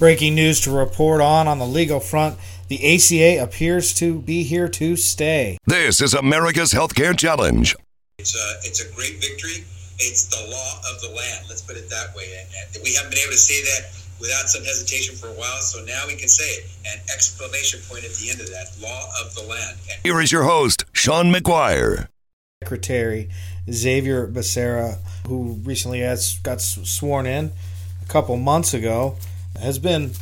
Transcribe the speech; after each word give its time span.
Breaking 0.00 0.34
news 0.34 0.62
to 0.62 0.70
report 0.70 1.20
on 1.20 1.46
on 1.46 1.58
the 1.58 1.66
legal 1.66 2.00
front. 2.00 2.38
The 2.68 2.80
ACA 2.94 3.44
appears 3.44 3.92
to 4.00 4.18
be 4.18 4.44
here 4.44 4.66
to 4.66 4.96
stay. 4.96 5.58
This 5.66 6.00
is 6.00 6.14
America's 6.14 6.72
Healthcare 6.72 7.14
Challenge. 7.14 7.76
It's 8.18 8.34
a, 8.34 8.66
it's 8.66 8.80
a 8.80 8.90
great 8.94 9.20
victory. 9.20 9.62
It's 9.98 10.24
the 10.24 10.50
law 10.50 10.72
of 10.90 11.02
the 11.02 11.08
land. 11.08 11.44
Let's 11.50 11.60
put 11.60 11.76
it 11.76 11.90
that 11.90 12.16
way. 12.16 12.24
And 12.32 12.82
we 12.82 12.94
haven't 12.94 13.10
been 13.10 13.20
able 13.20 13.32
to 13.32 13.36
say 13.36 13.60
that 13.60 13.92
without 14.18 14.48
some 14.48 14.64
hesitation 14.64 15.16
for 15.16 15.26
a 15.26 15.34
while, 15.38 15.60
so 15.60 15.84
now 15.84 16.04
we 16.06 16.16
can 16.16 16.28
say 16.28 16.48
it. 16.48 16.64
An 16.86 16.98
exclamation 17.12 17.80
point 17.86 18.06
at 18.06 18.12
the 18.12 18.30
end 18.30 18.40
of 18.40 18.48
that 18.48 18.68
law 18.80 19.04
of 19.22 19.34
the 19.34 19.42
land. 19.42 19.76
Here 20.02 20.18
is 20.18 20.32
your 20.32 20.44
host, 20.44 20.86
Sean 20.94 21.30
McGuire. 21.30 22.08
Secretary 22.62 23.28
Xavier 23.70 24.26
Becerra, 24.26 24.96
who 25.26 25.60
recently 25.62 26.00
has 26.00 26.38
got 26.42 26.62
sworn 26.62 27.26
in 27.26 27.52
a 28.02 28.06
couple 28.08 28.38
months 28.38 28.72
ago, 28.72 29.16
has 29.58 29.78
been 29.78 30.12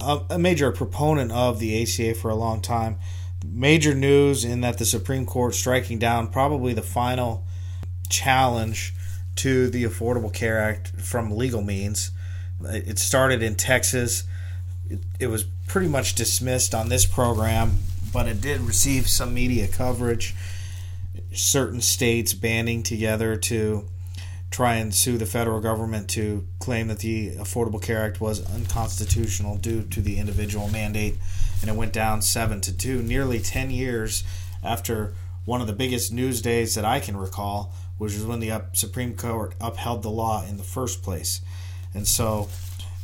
a, 0.00 0.20
a 0.30 0.38
major 0.38 0.72
proponent 0.72 1.32
of 1.32 1.58
the 1.58 1.82
ACA 1.82 2.14
for 2.14 2.30
a 2.30 2.34
long 2.34 2.60
time. 2.60 2.98
Major 3.44 3.94
news 3.94 4.44
in 4.44 4.60
that 4.62 4.78
the 4.78 4.84
Supreme 4.84 5.26
Court 5.26 5.54
striking 5.54 5.98
down 5.98 6.28
probably 6.28 6.72
the 6.72 6.82
final 6.82 7.44
challenge 8.08 8.94
to 9.36 9.68
the 9.68 9.84
Affordable 9.84 10.32
Care 10.32 10.60
Act 10.60 10.88
from 11.00 11.30
legal 11.30 11.62
means. 11.62 12.10
It 12.62 12.98
started 12.98 13.42
in 13.42 13.54
Texas. 13.54 14.24
It, 14.88 15.00
it 15.20 15.26
was 15.26 15.44
pretty 15.66 15.88
much 15.88 16.14
dismissed 16.14 16.74
on 16.74 16.88
this 16.88 17.04
program, 17.04 17.78
but 18.12 18.26
it 18.26 18.40
did 18.40 18.60
receive 18.62 19.08
some 19.08 19.34
media 19.34 19.68
coverage. 19.68 20.34
Certain 21.32 21.80
states 21.80 22.32
banding 22.32 22.82
together 22.82 23.36
to 23.36 23.86
try 24.50 24.76
and 24.76 24.94
sue 24.94 25.18
the 25.18 25.26
federal 25.26 25.60
government 25.60 26.08
to 26.08 26.46
claim 26.58 26.88
that 26.88 27.00
the 27.00 27.32
Affordable 27.36 27.82
Care 27.82 28.02
Act 28.02 28.20
was 28.20 28.48
unconstitutional 28.54 29.56
due 29.56 29.82
to 29.82 30.00
the 30.00 30.18
individual 30.18 30.68
mandate, 30.68 31.16
and 31.60 31.70
it 31.70 31.76
went 31.76 31.92
down 31.92 32.22
seven 32.22 32.60
to 32.62 32.76
two, 32.76 33.02
nearly 33.02 33.38
ten 33.38 33.70
years 33.70 34.24
after 34.62 35.12
one 35.44 35.60
of 35.60 35.66
the 35.66 35.72
biggest 35.72 36.12
news 36.12 36.40
days 36.40 36.74
that 36.74 36.84
I 36.84 37.00
can 37.00 37.16
recall, 37.16 37.72
which 37.98 38.14
was 38.14 38.24
when 38.24 38.40
the 38.40 38.62
Supreme 38.72 39.14
Court 39.14 39.54
upheld 39.60 40.02
the 40.02 40.10
law 40.10 40.44
in 40.46 40.56
the 40.56 40.62
first 40.62 41.02
place, 41.02 41.40
and 41.94 42.06
so 42.06 42.48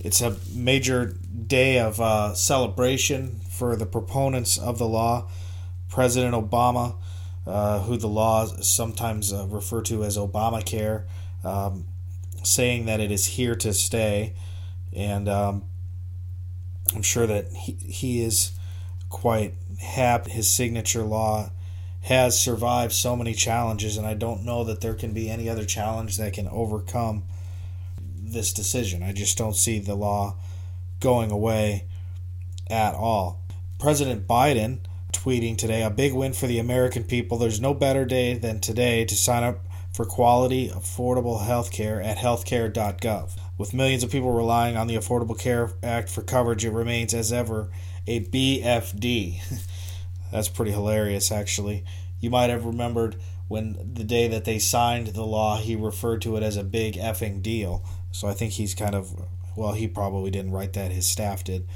it's 0.00 0.20
a 0.20 0.36
major 0.54 1.16
day 1.46 1.78
of 1.78 2.00
uh, 2.00 2.34
celebration 2.34 3.40
for 3.48 3.76
the 3.76 3.86
proponents 3.86 4.58
of 4.58 4.78
the 4.78 4.86
law. 4.86 5.28
President 5.88 6.34
Obama, 6.34 6.96
uh, 7.46 7.80
who 7.80 7.96
the 7.96 8.08
law 8.08 8.46
sometimes 8.46 9.32
uh, 9.32 9.46
refer 9.46 9.80
to 9.82 10.02
as 10.04 10.16
Obamacare, 10.16 11.04
um, 11.44 11.86
saying 12.42 12.86
that 12.86 13.00
it 13.00 13.10
is 13.10 13.24
here 13.24 13.54
to 13.56 13.72
stay, 13.72 14.34
and 14.92 15.28
um, 15.28 15.64
I'm 16.94 17.02
sure 17.02 17.26
that 17.26 17.52
he, 17.52 17.72
he 17.72 18.22
is 18.22 18.52
quite 19.08 19.54
happy. 19.80 20.30
His 20.30 20.48
signature 20.50 21.02
law 21.02 21.50
has 22.02 22.38
survived 22.38 22.92
so 22.92 23.16
many 23.16 23.32
challenges, 23.32 23.96
and 23.96 24.06
I 24.06 24.14
don't 24.14 24.44
know 24.44 24.64
that 24.64 24.80
there 24.80 24.94
can 24.94 25.12
be 25.12 25.30
any 25.30 25.48
other 25.48 25.64
challenge 25.64 26.16
that 26.18 26.32
can 26.34 26.48
overcome 26.48 27.24
this 27.98 28.52
decision. 28.52 29.02
I 29.02 29.12
just 29.12 29.38
don't 29.38 29.56
see 29.56 29.78
the 29.78 29.94
law 29.94 30.36
going 31.00 31.30
away 31.30 31.84
at 32.68 32.94
all. 32.94 33.40
President 33.78 34.26
Biden 34.26 34.80
tweeting 35.12 35.56
today 35.56 35.82
a 35.82 35.90
big 35.90 36.12
win 36.12 36.32
for 36.32 36.46
the 36.46 36.58
American 36.58 37.04
people. 37.04 37.38
There's 37.38 37.60
no 37.60 37.72
better 37.72 38.04
day 38.04 38.34
than 38.34 38.60
today 38.60 39.04
to 39.04 39.14
sign 39.14 39.42
up 39.42 39.64
for 39.94 40.04
quality, 40.04 40.68
affordable 40.68 41.46
health 41.46 41.70
care 41.70 42.02
at 42.02 42.18
healthcare.gov. 42.18 43.38
With 43.56 43.72
millions 43.72 44.02
of 44.02 44.10
people 44.10 44.32
relying 44.32 44.76
on 44.76 44.88
the 44.88 44.96
Affordable 44.96 45.38
Care 45.38 45.70
Act 45.84 46.10
for 46.10 46.22
coverage, 46.22 46.64
it 46.64 46.72
remains 46.72 47.14
as 47.14 47.32
ever 47.32 47.70
a 48.08 48.20
BFD. 48.20 49.40
That's 50.32 50.48
pretty 50.48 50.72
hilarious, 50.72 51.30
actually. 51.30 51.84
You 52.18 52.28
might 52.28 52.50
have 52.50 52.64
remembered 52.64 53.14
when 53.46 53.92
the 53.94 54.02
day 54.02 54.26
that 54.26 54.44
they 54.44 54.58
signed 54.58 55.08
the 55.08 55.24
law, 55.24 55.58
he 55.58 55.76
referred 55.76 56.22
to 56.22 56.36
it 56.36 56.42
as 56.42 56.56
a 56.56 56.64
big 56.64 56.94
effing 56.94 57.40
deal. 57.40 57.84
So 58.10 58.26
I 58.26 58.32
think 58.32 58.54
he's 58.54 58.74
kind 58.74 58.96
of, 58.96 59.14
well, 59.54 59.74
he 59.74 59.86
probably 59.86 60.32
didn't 60.32 60.50
write 60.50 60.72
that, 60.72 60.90
his 60.90 61.06
staff 61.06 61.44
did. 61.44 61.68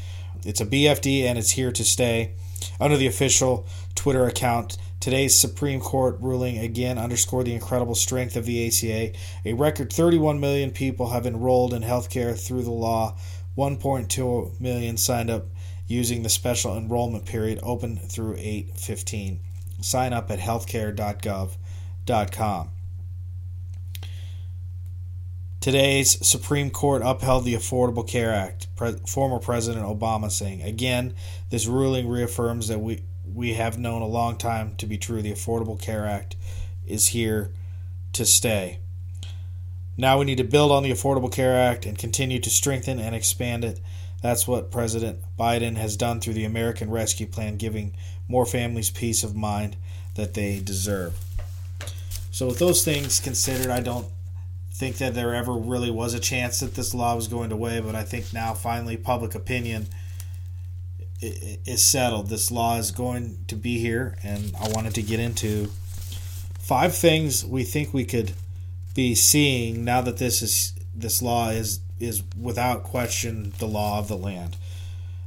It's 0.44 0.60
a 0.60 0.66
BFD 0.66 1.22
and 1.22 1.38
it's 1.38 1.52
here 1.52 1.70
to 1.70 1.84
stay. 1.84 2.32
Under 2.80 2.96
the 2.96 3.06
official 3.06 3.64
Twitter 3.94 4.26
account, 4.26 4.76
Today's 5.00 5.38
Supreme 5.38 5.80
Court 5.80 6.16
ruling 6.20 6.58
again 6.58 6.98
underscored 6.98 7.46
the 7.46 7.54
incredible 7.54 7.94
strength 7.94 8.34
of 8.34 8.46
the 8.46 8.66
ACA. 8.66 9.12
A 9.44 9.52
record 9.52 9.92
31 9.92 10.40
million 10.40 10.72
people 10.72 11.10
have 11.10 11.24
enrolled 11.24 11.72
in 11.72 11.82
healthcare 11.82 12.36
through 12.36 12.62
the 12.62 12.72
law. 12.72 13.16
1.2 13.56 14.60
million 14.60 14.96
signed 14.96 15.30
up 15.30 15.44
using 15.86 16.24
the 16.24 16.28
special 16.28 16.76
enrollment 16.76 17.26
period 17.26 17.60
open 17.62 17.96
through 17.96 18.34
815. 18.38 19.38
Sign 19.80 20.12
up 20.12 20.32
at 20.32 20.40
healthcare.gov.com. 20.40 22.70
Today's 25.60 26.26
Supreme 26.26 26.70
Court 26.70 27.02
upheld 27.04 27.44
the 27.44 27.54
Affordable 27.54 28.06
Care 28.06 28.32
Act. 28.32 28.68
Pre- 28.74 28.96
former 29.06 29.38
President 29.38 29.84
Obama 29.84 30.30
saying, 30.30 30.62
again, 30.62 31.14
this 31.50 31.66
ruling 31.66 32.08
reaffirms 32.08 32.68
that 32.68 32.80
we 32.80 33.02
we 33.38 33.54
have 33.54 33.78
known 33.78 34.02
a 34.02 34.06
long 34.06 34.36
time 34.36 34.74
to 34.78 34.84
be 34.84 34.98
true. 34.98 35.22
The 35.22 35.30
Affordable 35.32 35.80
Care 35.80 36.04
Act 36.04 36.34
is 36.84 37.08
here 37.08 37.52
to 38.12 38.26
stay. 38.26 38.80
Now 39.96 40.18
we 40.18 40.24
need 40.24 40.38
to 40.38 40.44
build 40.44 40.72
on 40.72 40.82
the 40.82 40.90
Affordable 40.90 41.32
Care 41.32 41.56
Act 41.56 41.86
and 41.86 41.96
continue 41.96 42.40
to 42.40 42.50
strengthen 42.50 42.98
and 42.98 43.14
expand 43.14 43.64
it. 43.64 43.78
That's 44.22 44.48
what 44.48 44.72
President 44.72 45.20
Biden 45.38 45.76
has 45.76 45.96
done 45.96 46.20
through 46.20 46.34
the 46.34 46.44
American 46.44 46.90
Rescue 46.90 47.28
Plan, 47.28 47.56
giving 47.56 47.94
more 48.26 48.44
families 48.44 48.90
peace 48.90 49.22
of 49.22 49.36
mind 49.36 49.76
that 50.16 50.34
they 50.34 50.58
deserve. 50.58 51.16
So, 52.32 52.48
with 52.48 52.58
those 52.58 52.84
things 52.84 53.20
considered, 53.20 53.70
I 53.70 53.80
don't 53.80 54.08
think 54.72 54.96
that 54.96 55.14
there 55.14 55.34
ever 55.34 55.52
really 55.52 55.92
was 55.92 56.12
a 56.12 56.20
chance 56.20 56.58
that 56.58 56.74
this 56.74 56.92
law 56.92 57.14
was 57.14 57.28
going 57.28 57.52
away, 57.52 57.78
but 57.78 57.94
I 57.94 58.02
think 58.02 58.32
now 58.32 58.54
finally 58.54 58.96
public 58.96 59.36
opinion 59.36 59.86
is 61.20 61.82
settled. 61.84 62.28
This 62.28 62.50
law 62.50 62.76
is 62.76 62.90
going 62.90 63.44
to 63.48 63.56
be 63.56 63.78
here, 63.78 64.16
and 64.22 64.52
I 64.60 64.68
wanted 64.68 64.94
to 64.94 65.02
get 65.02 65.20
into 65.20 65.70
five 66.58 66.94
things 66.94 67.44
we 67.44 67.64
think 67.64 67.92
we 67.92 68.04
could 68.04 68.32
be 68.94 69.14
seeing 69.14 69.84
now 69.84 70.00
that 70.00 70.18
this 70.18 70.42
is 70.42 70.74
this 70.94 71.22
law 71.22 71.50
is 71.50 71.80
is 72.00 72.22
without 72.40 72.84
question 72.84 73.52
the 73.58 73.66
law 73.66 73.98
of 73.98 74.08
the 74.08 74.16
land. 74.16 74.56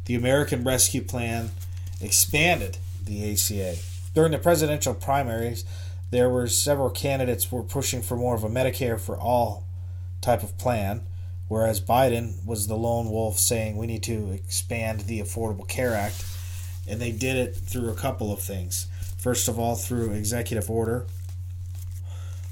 The 0.06 0.16
American 0.16 0.64
Rescue 0.64 1.02
Plan 1.02 1.52
expanded 2.00 2.78
the 3.04 3.32
ACA. 3.32 3.76
During 4.14 4.32
the 4.32 4.38
presidential 4.38 4.94
primaries, 4.94 5.66
there 6.10 6.30
were 6.30 6.48
several 6.48 6.90
candidates 6.90 7.52
were 7.52 7.64
pushing 7.64 8.02
for 8.02 8.16
more 8.18 8.36
of 8.36 8.44
a 8.44 8.50
Medicare 8.50 9.00
for 9.00 9.18
all 9.18 9.66
type 10.22 10.44
of 10.44 10.58
plan 10.58 11.02
whereas 11.52 11.82
Biden 11.82 12.46
was 12.46 12.68
the 12.68 12.78
lone 12.78 13.12
wolf 13.12 13.38
saying 13.38 13.76
we 13.76 13.86
need 13.86 14.04
to 14.04 14.32
expand 14.32 15.02
the 15.02 15.20
Affordable 15.20 15.68
Care 15.68 15.94
Act. 15.94 16.24
And 16.88 17.02
they 17.02 17.12
did 17.12 17.36
it 17.36 17.58
through 17.58 17.90
a 17.90 17.94
couple 17.94 18.32
of 18.32 18.40
things. 18.40 18.88
First 19.18 19.50
of 19.50 19.60
all, 19.60 19.76
through 19.76 20.14
executive 20.14 20.72
order, 20.72 21.08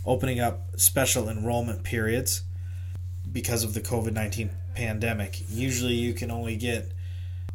opening 0.06 0.42
up 0.42 0.78
special 0.78 1.30
enrollment 1.30 1.84
periods 1.84 2.44
because 3.32 3.64
of 3.64 3.74
the 3.74 3.80
COVID 3.80 4.12
19 4.12 4.50
pandemic. 4.76 5.50
Usually, 5.50 5.94
you 5.94 6.14
can 6.14 6.30
only 6.30 6.58
get 6.58 6.92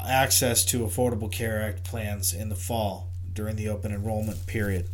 access 0.00 0.64
to 0.64 0.86
Affordable 0.86 1.30
Care 1.30 1.60
Act 1.60 1.84
plans 1.84 2.32
in 2.32 2.48
the 2.48 2.56
fall 2.56 3.10
during 3.34 3.56
the 3.56 3.68
open 3.68 3.92
enrollment 3.92 4.46
period. 4.46 4.88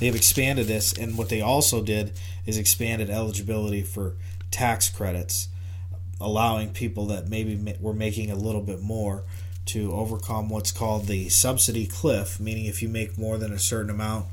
They've 0.00 0.14
expanded 0.14 0.66
this, 0.66 0.92
and 0.92 1.16
what 1.16 1.30
they 1.30 1.40
also 1.40 1.82
did 1.82 2.12
is 2.44 2.58
expanded 2.58 3.08
eligibility 3.08 3.80
for 3.80 4.16
tax 4.52 4.88
credits, 4.88 5.48
allowing 6.20 6.72
people 6.72 7.06
that 7.06 7.28
maybe 7.28 7.76
were 7.80 7.94
making 7.94 8.30
a 8.30 8.36
little 8.36 8.62
bit 8.62 8.80
more 8.80 9.24
to 9.66 9.92
overcome 9.92 10.48
what's 10.48 10.72
called 10.72 11.06
the 11.06 11.28
subsidy 11.28 11.86
cliff, 11.86 12.38
meaning 12.38 12.66
if 12.66 12.82
you 12.82 12.88
make 12.88 13.16
more 13.16 13.38
than 13.38 13.52
a 13.52 13.58
certain 13.58 13.90
amount, 13.90 14.26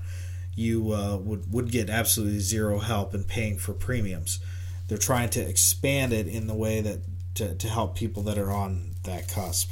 you 0.55 0.91
uh, 0.91 1.17
would, 1.17 1.51
would 1.51 1.71
get 1.71 1.89
absolutely 1.89 2.39
zero 2.39 2.79
help 2.79 3.13
in 3.13 3.23
paying 3.23 3.57
for 3.57 3.73
premiums. 3.73 4.39
They're 4.87 4.97
trying 4.97 5.29
to 5.31 5.39
expand 5.39 6.13
it 6.13 6.27
in 6.27 6.47
the 6.47 6.55
way 6.55 6.81
that 6.81 6.99
to, 7.35 7.55
to 7.55 7.67
help 7.67 7.95
people 7.95 8.23
that 8.23 8.37
are 8.37 8.51
on 8.51 8.95
that 9.03 9.27
cusp. 9.27 9.71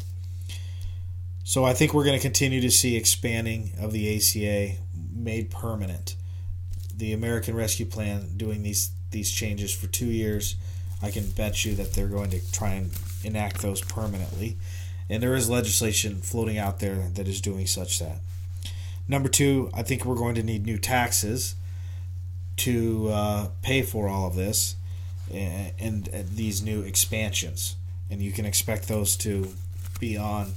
So 1.43 1.65
I 1.65 1.73
think 1.73 1.93
we're 1.93 2.03
going 2.03 2.17
to 2.17 2.21
continue 2.21 2.61
to 2.61 2.71
see 2.71 2.95
expanding 2.95 3.71
of 3.79 3.93
the 3.93 4.15
ACA 4.15 4.79
made 5.13 5.49
permanent. 5.49 6.15
The 6.95 7.13
American 7.13 7.55
Rescue 7.55 7.85
Plan 7.85 8.37
doing 8.37 8.63
these 8.63 8.91
these 9.11 9.31
changes 9.31 9.73
for 9.73 9.87
two 9.87 10.07
years, 10.07 10.55
I 11.01 11.11
can 11.11 11.29
bet 11.31 11.63
you 11.63 11.75
that 11.75 11.93
they're 11.93 12.07
going 12.07 12.31
to 12.31 12.51
try 12.51 12.71
and 12.71 12.91
enact 13.23 13.61
those 13.61 13.81
permanently. 13.81 14.57
And 15.09 15.23
there 15.23 15.35
is 15.35 15.49
legislation 15.49 16.21
floating 16.21 16.57
out 16.57 16.79
there 16.79 17.09
that 17.13 17.27
is 17.27 17.39
doing 17.39 17.67
such 17.67 17.99
that. 17.99 18.19
Number 19.07 19.29
two, 19.29 19.69
I 19.73 19.83
think 19.83 20.03
we're 20.03 20.15
going 20.15 20.35
to 20.35 20.43
need 20.43 20.65
new 20.65 20.77
taxes 20.77 21.55
to 22.57 23.09
uh, 23.09 23.47
pay 23.61 23.83
for 23.83 24.09
all 24.09 24.27
of 24.27 24.35
this 24.35 24.75
and, 25.31 26.07
and, 26.09 26.29
these 26.29 26.61
new 26.61 26.81
expansions. 26.81 27.75
and 28.09 28.21
you 28.21 28.31
can 28.31 28.45
expect 28.45 28.87
those 28.87 29.15
to 29.17 29.53
be 29.99 30.17
on 30.17 30.53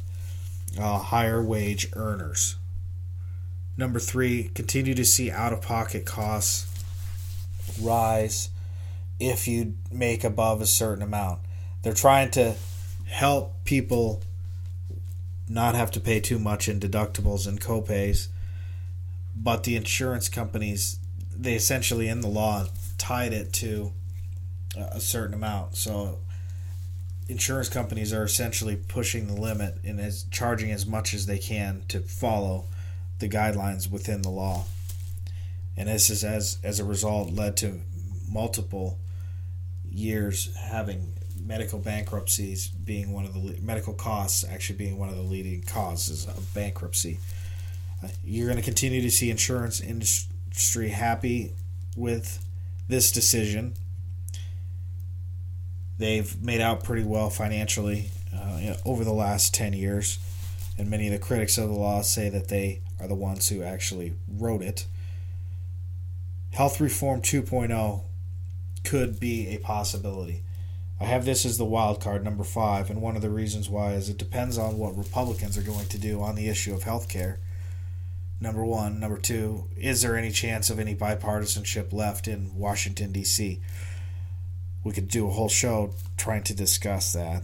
uh, 0.78 0.98
higher 0.98 1.42
wage 1.42 1.88
earners. 1.94 2.56
Number 3.76 3.98
three, 3.98 4.50
continue 4.54 4.94
to 4.94 5.04
see 5.04 5.30
out 5.30 5.52
of 5.52 5.62
pocket 5.62 6.04
costs 6.04 6.69
rise 7.78 8.50
if 9.18 9.46
you 9.46 9.74
make 9.92 10.24
above 10.24 10.60
a 10.60 10.66
certain 10.66 11.02
amount. 11.02 11.40
They're 11.82 11.92
trying 11.92 12.30
to 12.32 12.54
help 13.06 13.64
people 13.64 14.22
not 15.48 15.74
have 15.74 15.90
to 15.90 16.00
pay 16.00 16.20
too 16.20 16.38
much 16.38 16.68
in 16.68 16.78
deductibles 16.80 17.46
and 17.46 17.60
copays, 17.60 18.28
but 19.34 19.64
the 19.64 19.76
insurance 19.76 20.28
companies, 20.28 20.98
they 21.36 21.54
essentially 21.54 22.08
in 22.08 22.20
the 22.20 22.28
law 22.28 22.66
tied 22.98 23.32
it 23.32 23.52
to 23.52 23.92
a 24.76 25.00
certain 25.00 25.34
amount. 25.34 25.76
So 25.76 26.20
insurance 27.28 27.68
companies 27.68 28.12
are 28.12 28.24
essentially 28.24 28.76
pushing 28.76 29.26
the 29.26 29.40
limit 29.40 29.78
and 29.84 29.98
is 29.98 30.24
charging 30.30 30.70
as 30.70 30.86
much 30.86 31.14
as 31.14 31.26
they 31.26 31.38
can 31.38 31.82
to 31.88 32.00
follow 32.00 32.66
the 33.18 33.28
guidelines 33.28 33.90
within 33.90 34.22
the 34.22 34.30
law. 34.30 34.64
And 35.80 35.88
this 35.88 36.08
has 36.08 36.22
as 36.24 36.58
as 36.62 36.78
a 36.78 36.84
result 36.84 37.32
led 37.32 37.56
to 37.58 37.80
multiple 38.28 38.98
years 39.90 40.54
having 40.54 41.14
medical 41.42 41.78
bankruptcies 41.78 42.68
being 42.68 43.14
one 43.14 43.24
of 43.24 43.32
the 43.32 43.58
medical 43.62 43.94
costs 43.94 44.44
actually 44.44 44.76
being 44.76 44.98
one 44.98 45.08
of 45.08 45.16
the 45.16 45.22
leading 45.22 45.62
causes 45.62 46.26
of 46.26 46.52
bankruptcy. 46.52 47.18
Uh, 48.04 48.08
you're 48.22 48.46
going 48.46 48.58
to 48.58 48.62
continue 48.62 49.00
to 49.00 49.10
see 49.10 49.30
insurance 49.30 49.80
industry 49.80 50.90
happy 50.90 51.54
with 51.96 52.44
this 52.86 53.10
decision. 53.10 53.72
They've 55.96 56.42
made 56.42 56.60
out 56.60 56.84
pretty 56.84 57.04
well 57.04 57.30
financially 57.30 58.10
uh, 58.36 58.74
over 58.84 59.02
the 59.02 59.14
last 59.14 59.54
10 59.54 59.72
years, 59.72 60.18
and 60.76 60.90
many 60.90 61.06
of 61.06 61.14
the 61.14 61.18
critics 61.18 61.56
of 61.56 61.70
the 61.70 61.74
law 61.74 62.02
say 62.02 62.28
that 62.28 62.48
they 62.48 62.82
are 63.00 63.08
the 63.08 63.14
ones 63.14 63.48
who 63.48 63.62
actually 63.62 64.12
wrote 64.28 64.60
it. 64.60 64.84
Health 66.52 66.80
Reform 66.80 67.22
2.0 67.22 68.02
could 68.84 69.20
be 69.20 69.48
a 69.48 69.58
possibility. 69.58 70.42
I 71.00 71.04
have 71.04 71.24
this 71.24 71.46
as 71.46 71.56
the 71.56 71.64
wild 71.64 72.00
card 72.00 72.24
number 72.24 72.44
five, 72.44 72.90
and 72.90 73.00
one 73.00 73.16
of 73.16 73.22
the 73.22 73.30
reasons 73.30 73.70
why 73.70 73.94
is 73.94 74.08
it 74.08 74.18
depends 74.18 74.58
on 74.58 74.76
what 74.76 74.98
Republicans 74.98 75.56
are 75.56 75.62
going 75.62 75.86
to 75.86 75.98
do 75.98 76.20
on 76.20 76.34
the 76.34 76.48
issue 76.48 76.74
of 76.74 76.82
health 76.82 77.08
care. 77.08 77.38
Number 78.40 78.64
one. 78.64 78.98
Number 78.98 79.18
two, 79.18 79.64
is 79.76 80.02
there 80.02 80.16
any 80.16 80.30
chance 80.30 80.70
of 80.70 80.78
any 80.78 80.94
bipartisanship 80.94 81.92
left 81.92 82.26
in 82.26 82.56
Washington, 82.56 83.12
D.C.? 83.12 83.60
We 84.82 84.92
could 84.92 85.08
do 85.08 85.28
a 85.28 85.30
whole 85.30 85.48
show 85.48 85.94
trying 86.16 86.42
to 86.44 86.54
discuss 86.54 87.12
that. 87.12 87.42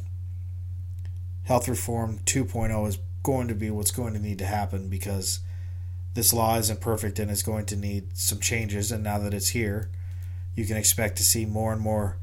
Health 1.45 1.69
Reform 1.69 2.21
2.0 2.25 2.89
is 2.89 2.99
going 3.23 3.49
to 3.49 3.55
be 3.55 3.71
what's 3.71 3.91
going 3.91 4.15
to 4.15 4.19
need 4.19 4.39
to 4.39 4.47
happen 4.47 4.89
because 4.89 5.41
this 6.17 6.33
law 6.33 6.57
isn't 6.57 6.81
perfect 6.81 7.19
and 7.19 7.31
is 7.31 7.43
going 7.43 7.67
to 7.67 7.77
need 7.77 8.17
some 8.17 8.41
changes, 8.41 8.91
and 8.91 9.05
now 9.05 9.19
that 9.19 9.35
it's 9.35 9.51
here, 9.51 9.91
you 10.55 10.65
can 10.65 10.79
expect 10.79 11.19
to 11.19 11.23
see 11.23 11.45
more 11.45 11.75
and 11.75 11.81
more 11.81 12.17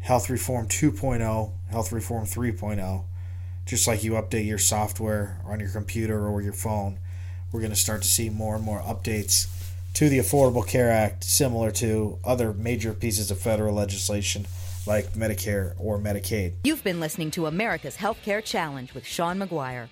Health 0.00 0.28
Reform 0.28 0.66
2.0, 0.66 1.52
Health 1.70 1.92
Reform 1.92 2.26
3.0. 2.26 3.04
Just 3.64 3.86
like 3.86 4.02
you 4.02 4.12
update 4.12 4.46
your 4.46 4.58
software 4.58 5.40
on 5.44 5.60
your 5.60 5.68
computer 5.68 6.26
or 6.26 6.42
your 6.42 6.52
phone, 6.52 6.98
we're 7.52 7.60
going 7.60 7.72
to 7.72 7.76
start 7.76 8.02
to 8.02 8.08
see 8.08 8.28
more 8.28 8.56
and 8.56 8.64
more 8.64 8.80
updates 8.80 9.46
to 9.94 10.08
the 10.08 10.18
Affordable 10.18 10.66
Care 10.66 10.90
Act, 10.90 11.22
similar 11.22 11.70
to 11.70 12.18
other 12.24 12.52
major 12.52 12.92
pieces 12.92 13.30
of 13.30 13.38
federal 13.38 13.74
legislation 13.74 14.46
like 14.84 15.12
Medicare 15.12 15.74
or 15.78 15.98
Medicaid. 15.98 16.54
You've 16.64 16.84
been 16.84 16.98
listening 16.98 17.30
to 17.32 17.46
America's 17.46 17.96
Healthcare 17.96 18.44
Challenge 18.44 18.94
with 18.94 19.06
Sean 19.06 19.38
McGuire. 19.38 19.88